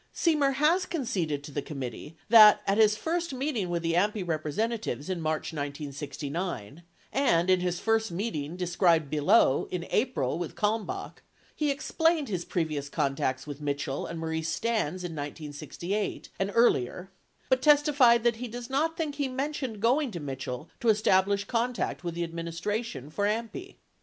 [0.15, 4.27] 34 Semer has conceded to the committee that at his first meeting with the AMPI
[4.27, 6.81] representatives in March 1969
[7.13, 11.21] (and in his first meeting, described below, in April, with Kalmbach),
[11.55, 17.11] he explained his previous contacts with Mitchell and Maurice Stans in 1968 and earlier,
[17.49, 21.43] 35 but testified that he does not think he mentioned going to Mitchell to establish
[21.45, 23.75] contact with the administration for AMPI.